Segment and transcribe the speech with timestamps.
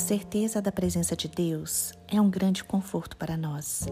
[0.00, 3.86] certeza da presença de Deus é um grande conforto para nós.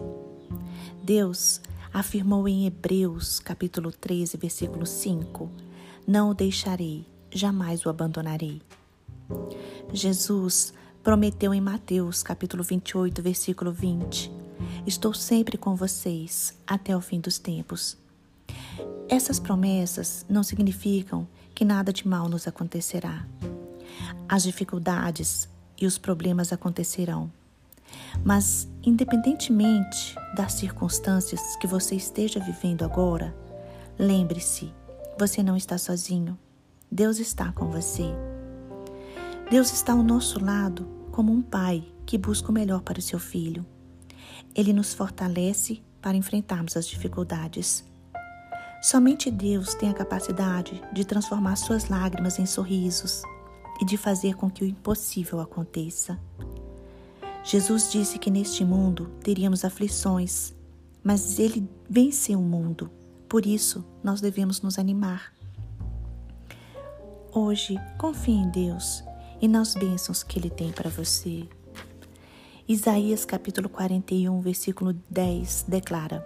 [1.03, 1.61] Deus
[1.93, 5.49] afirmou em Hebreus, capítulo 13, versículo 5:
[6.05, 8.61] Não o deixarei, jamais o abandonarei.
[9.93, 14.31] Jesus prometeu em Mateus, capítulo 28, versículo 20:
[14.85, 17.97] Estou sempre com vocês até o fim dos tempos.
[19.07, 23.25] Essas promessas não significam que nada de mal nos acontecerá.
[24.27, 25.47] As dificuldades
[25.79, 27.31] e os problemas acontecerão.
[28.23, 33.35] Mas, independentemente das circunstâncias que você esteja vivendo agora,
[33.97, 34.73] lembre-se:
[35.17, 36.37] você não está sozinho.
[36.91, 38.05] Deus está com você.
[39.49, 43.19] Deus está ao nosso lado como um pai que busca o melhor para o seu
[43.19, 43.65] filho.
[44.55, 47.83] Ele nos fortalece para enfrentarmos as dificuldades.
[48.81, 53.23] Somente Deus tem a capacidade de transformar suas lágrimas em sorrisos
[53.79, 56.19] e de fazer com que o impossível aconteça.
[57.43, 60.53] Jesus disse que neste mundo teríamos aflições,
[61.03, 62.91] mas ele venceu o mundo,
[63.27, 65.33] por isso nós devemos nos animar.
[67.31, 69.03] Hoje, confie em Deus
[69.39, 71.47] e nas bênçãos que Ele tem para você.
[72.67, 76.21] Isaías capítulo 41, versículo 10 declara: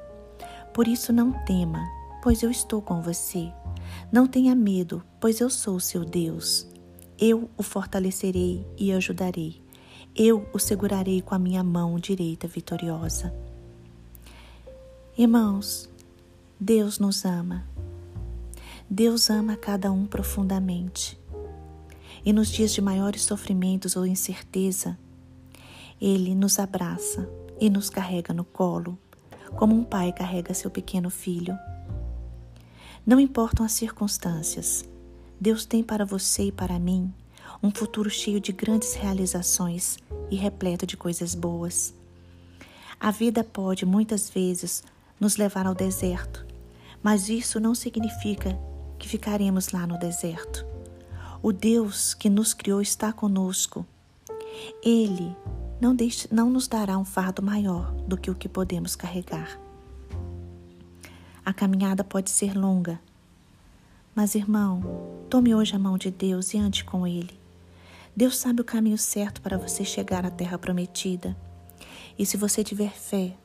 [0.73, 1.85] Por isso não tema,
[2.21, 3.51] pois eu estou com você.
[4.11, 6.72] Não tenha medo, pois eu sou o seu Deus.
[7.25, 9.61] Eu o fortalecerei e ajudarei.
[10.13, 13.33] Eu o segurarei com a minha mão direita vitoriosa.
[15.17, 15.89] Irmãos,
[16.59, 17.65] Deus nos ama.
[18.89, 21.17] Deus ama cada um profundamente.
[22.25, 24.99] E nos dias de maiores sofrimentos ou incerteza,
[26.01, 28.99] Ele nos abraça e nos carrega no colo,
[29.55, 31.57] como um pai carrega seu pequeno filho.
[33.05, 34.83] Não importam as circunstâncias,
[35.43, 37.13] Deus tem para você e para mim
[37.61, 39.97] um futuro cheio de grandes realizações
[40.31, 41.93] e repleto de coisas boas.
[42.97, 44.85] A vida pode muitas vezes
[45.19, 46.45] nos levar ao deserto,
[47.03, 48.57] mas isso não significa
[48.97, 50.65] que ficaremos lá no deserto.
[51.41, 53.85] O Deus que nos criou está conosco.
[54.81, 55.35] Ele
[55.81, 59.59] não, deixe, não nos dará um fardo maior do que o que podemos carregar.
[61.45, 62.97] A caminhada pode ser longa,
[64.15, 67.39] mas, irmão, tome hoje a mão de Deus e ande com Ele.
[68.15, 71.35] Deus sabe o caminho certo para você chegar à terra prometida.
[72.17, 73.35] E se você tiver fé,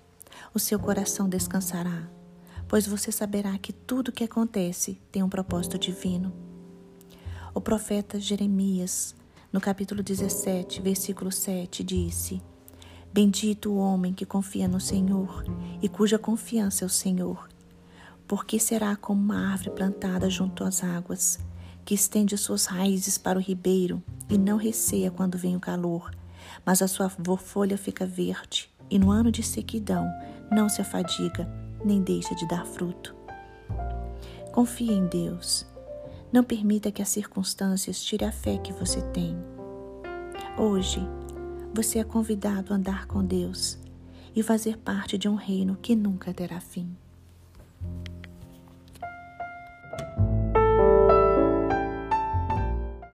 [0.52, 2.06] o seu coração descansará,
[2.68, 6.32] pois você saberá que tudo o que acontece tem um propósito divino.
[7.54, 9.14] O profeta Jeremias,
[9.50, 12.42] no capítulo 17, versículo 7, disse:
[13.10, 15.44] Bendito o homem que confia no Senhor
[15.80, 17.48] e cuja confiança é o Senhor
[18.28, 21.38] porque será como uma árvore plantada junto às águas,
[21.84, 26.14] que estende suas raízes para o ribeiro e não receia quando vem o calor,
[26.64, 30.06] mas a sua folha fica verde, e no ano de sequidão
[30.50, 31.48] não se afadiga,
[31.82, 33.16] nem deixa de dar fruto.
[34.52, 35.66] Confie em Deus.
[36.30, 39.34] Não permita que as circunstâncias tire a fé que você tem.
[40.58, 41.00] Hoje,
[41.72, 43.78] você é convidado a andar com Deus
[44.36, 46.94] e fazer parte de um reino que nunca terá fim.